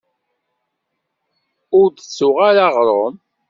Ur 1.79 1.87
d-tuɣ 1.89 2.37
ara 2.49 2.63
aɣṛum. 2.69 3.15